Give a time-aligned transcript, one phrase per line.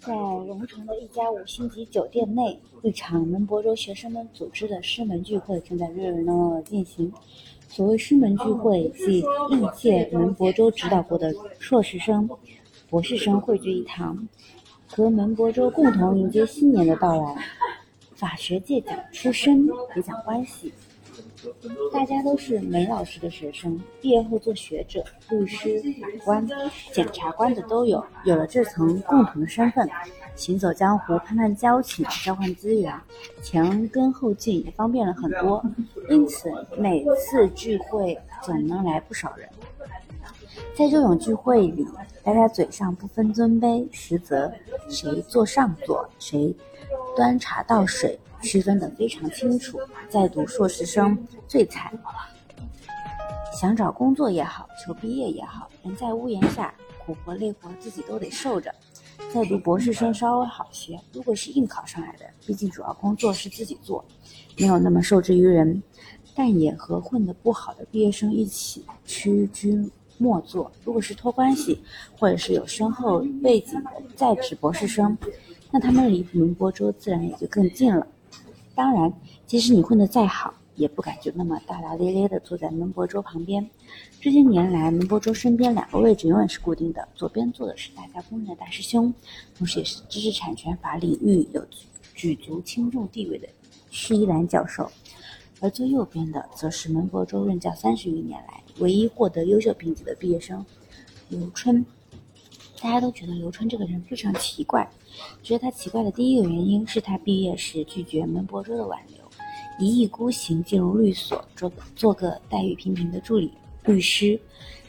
[0.00, 7.12] 在龙城的一家五星级酒店内，一场门博州学生们组织的师门聚会正在热热闹闹的进行。
[7.68, 12.28] 所谓师门聚会，即历届门博州指导过的硕士生、
[12.88, 14.26] 博士生汇聚一堂，
[14.88, 17.44] 和门博州共同迎接新年的到来。
[18.14, 20.72] 法学界讲出身，也讲关系。
[21.92, 26.46] 大家都是梅老师的学生，毕业后做学者、律师、法官、
[26.92, 28.04] 检察官的都有。
[28.24, 29.88] 有了这层共同的身份，
[30.34, 32.94] 行走江湖、攀攀交情、交换资源，
[33.42, 35.64] 前跟后进也方便了很多。
[36.08, 39.48] 因此，每次聚会总能来不少人。
[40.74, 41.86] 在这种聚会里，
[42.22, 44.52] 大家嘴上不分尊卑，实则
[44.88, 46.54] 谁坐上座，谁
[47.16, 48.18] 端茶倒水。
[48.42, 49.78] 区分的非常清楚。
[50.08, 51.92] 在读硕士生最惨，
[53.52, 58.74] 想找工作也好，求毕业也好，人在屋檐下，苦活累活自己都得受着。
[59.32, 64.04] 在读博士生稍微好些，如果是硬考上来的，毕竟主要工作是自己做，
[64.56, 65.82] 没有那么受制于人，
[66.34, 70.72] 但也和混得不好的毕业生一起屈居末座。
[70.84, 71.80] 如果是托关系，
[72.18, 75.16] 或者是有深厚背景的在职博士生，
[75.70, 78.06] 那他们离门博州自然也就更近了。
[78.80, 79.12] 当然，
[79.46, 83.68] 即使你混得再好，也不敢就那么大大咧咧地坐在门伯周旁边。
[84.22, 89.12] 这些年来，门伯周身边两个位置永远是固定的，左边坐的是大家公认的大师兄，
[89.54, 91.62] 同时也是知识产权法领域有
[92.14, 93.46] 举足轻重地位的
[93.90, 94.90] 施一兰教授，
[95.60, 100.64] 而最右边的则是门伯周任教三十余年来唯一获得优秀评级的毕业生
[101.28, 101.84] 刘春。
[102.80, 104.88] 大家都觉得刘春这个人非常奇怪。
[105.42, 109.18] 觉得他奇怪的第一个原因是他毕业时拒绝门伯州的挽留，
[109.78, 113.52] 一意孤行进入律所做做个待遇平平的助理
[113.84, 114.40] 律师。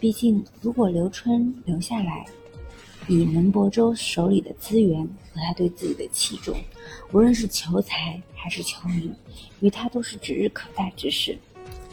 [0.00, 2.26] 毕竟，如果刘春留下来，
[3.08, 6.56] 以门伯州手里的资源和他对自己的器重，
[7.12, 9.14] 无论是求财还是求名，
[9.60, 11.38] 于他都是指日可待之事。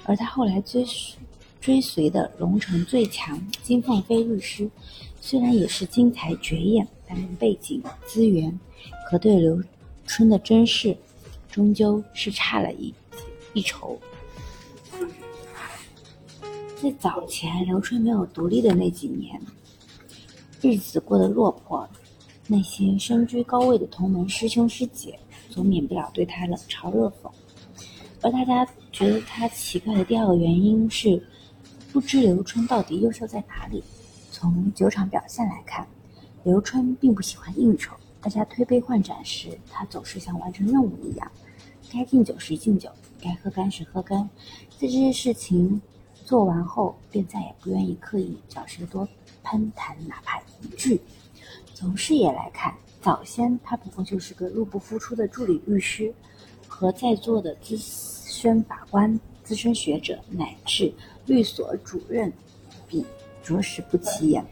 [0.05, 0.85] 而他后来追
[1.61, 4.69] 追随的荣城最强金凤飞律师，
[5.25, 6.85] 虽然也是金才绝艳。
[7.05, 8.59] 但背景资源
[9.05, 9.61] 和对刘
[10.07, 10.97] 春的珍视，
[11.51, 12.91] 终究是差了一
[13.53, 13.99] 一筹。
[16.81, 19.39] 在早前刘春没有独立的那几年，
[20.61, 21.87] 日子过得落魄，
[22.47, 25.19] 那些身居高位的同门师兄师姐，
[25.49, 27.29] 总免不了对他冷嘲热讽。
[28.21, 31.21] 而大家觉得他奇怪的第二个原因是，
[31.91, 33.83] 不知刘春到底优秀在哪里。
[34.33, 35.87] 从酒场表现来看。
[36.43, 41.31] 刘春并不喜欢应酬，大家推杯换盏时，他总是像完成任务一样，
[41.91, 42.89] 该敬酒时敬酒，
[43.21, 44.27] 该喝干时喝干。
[44.71, 45.79] 在这些事情
[46.25, 49.07] 做完后，便再也不愿意刻意找谁多
[49.43, 50.99] 攀谈，哪怕一句。
[51.75, 56.13] 从事业来看，早先他不过就是个入不敷出的助理律师，
[56.67, 60.93] 和在座的资深法官、资深学者乃至
[61.25, 62.33] 律所主任
[62.89, 63.05] 比，
[63.43, 64.43] 着实不起眼。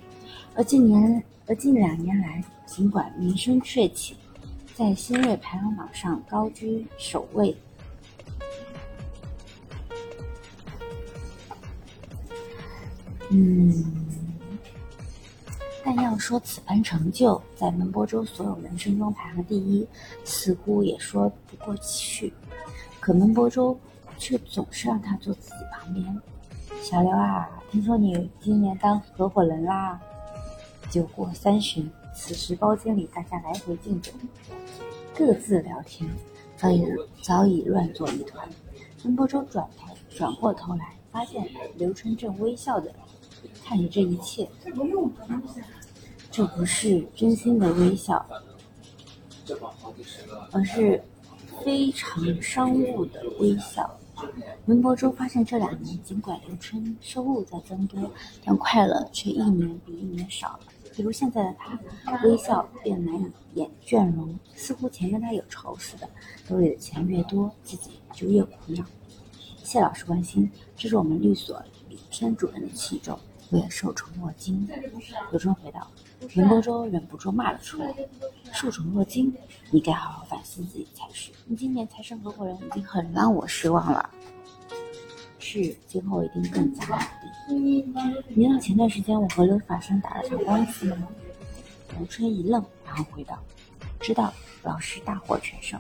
[0.54, 1.24] 而近年。
[1.48, 4.16] 而近两年来，尽管名声鹊起，
[4.74, 7.54] 在新锐排行榜上高居首位，
[13.32, 13.84] 嗯，
[15.84, 19.86] 但要说此番成就在门波州所有人生中排行第一，
[20.24, 22.32] 似乎也说不过去。
[23.02, 23.78] 可门波州
[24.18, 26.22] 却总是让他坐自己旁边。
[26.82, 30.02] 小刘啊，听说你今年当合伙人啦？
[30.90, 34.12] 酒过三巡，此时包间里大家来回敬酒，
[35.16, 36.10] 各自聊天，
[36.58, 36.84] 早已
[37.22, 38.50] 早已乱作一团。
[38.98, 42.92] 陈伯周转头转过头来，发现刘春正微笑的
[43.64, 44.50] 看着这一切，
[46.32, 48.26] 这不是真心的微笑，
[50.52, 51.02] 而是
[51.64, 53.88] 非常商务的微笑。
[54.66, 58.12] 文博周发现，这两年尽管刘春收入在增多，
[58.44, 60.60] 但快乐却一年比一年少了。
[60.94, 61.56] 比如现在的
[62.04, 66.10] 他，微笑便难以掩倦容，似乎钱跟他有仇似的。
[66.48, 68.84] 兜里的钱越多，自己就越苦恼。
[69.64, 73.18] 谢老师关心，这是我们律所李天主任的器重，
[73.52, 74.68] 我也受宠若惊。
[75.32, 75.88] 刘春回道
[76.30, 77.94] ：“林伯周忍不住骂了出来
[78.54, 79.34] ：“受宠若惊，
[79.72, 81.32] 你该好好反思自己才是。
[81.46, 84.10] 你今年财神合伙人已经很让我失望了。”
[85.40, 86.86] 是，今后一定更加
[87.50, 87.86] 努力。
[88.30, 91.08] 你知道前段时间我和刘法生打了场官司吗？
[91.98, 93.38] 刘春一愣，然后回道
[94.00, 94.32] ：“知道，
[94.64, 95.80] 老师大获全胜。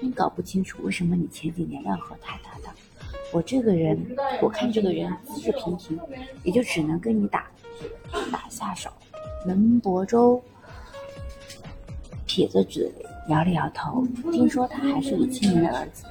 [0.00, 2.72] 真搞不清楚为什么你前几年要和他搭档。
[3.32, 3.98] 我这个人，
[4.42, 5.98] 我看这个人资质平平，
[6.44, 7.50] 也就只能跟你打
[8.30, 8.92] 打下手。
[9.44, 10.42] 门伯周
[12.26, 12.90] 撇着嘴，
[13.28, 14.06] 摇了摇头。
[14.32, 16.04] 听说他还是李青云的儿子，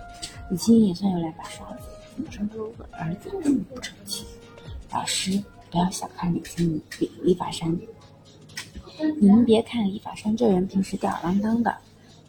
[0.50, 4.25] 李青云也算有两把刷子，怎么生出个儿子这么不争气？
[4.91, 7.75] 老师，不要小看李青云，李李法山。
[9.19, 11.75] 你们别看李法山这人平时吊儿郎当的，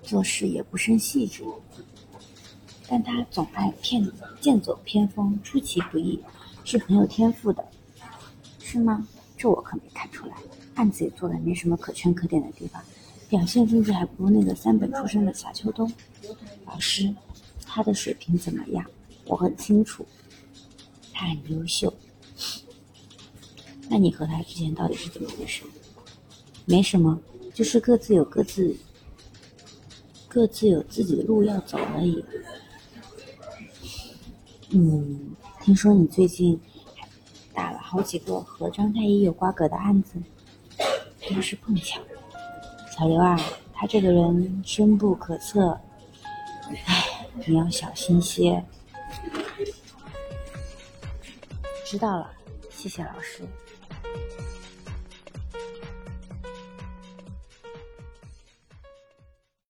[0.02, 1.44] 做事也不甚细致，
[2.88, 4.10] 但他总爱骗
[4.40, 6.18] 剑走偏锋，出其不意，
[6.64, 7.62] 是很有天赋的，
[8.58, 9.06] 是吗？
[9.36, 10.34] 这我可没看出来。
[10.74, 12.82] 案子也做的没什么可圈可点的地方，
[13.28, 15.90] 表现甚至还不如那个三本出身的夏秋冬。
[16.66, 17.14] 老师，
[17.64, 18.84] 他的水平怎么样？
[19.26, 20.04] 我很清楚，
[21.12, 21.92] 他很优秀。
[23.88, 25.62] 那你和他之前到底是怎么回事？
[26.64, 27.20] 没什么，
[27.52, 28.74] 就是各自有各自，
[30.26, 32.24] 各自有自己的路要走而已。
[34.70, 36.58] 嗯，听说你最近
[37.52, 40.14] 打了好几个和张太医有瓜葛的案子。
[41.30, 42.00] 都是碰巧，
[42.96, 43.38] 小刘啊，
[43.72, 45.78] 他这个人深不可测，
[46.86, 48.62] 哎，你要小心些。
[51.84, 52.30] 知道了，
[52.70, 53.42] 谢谢老师。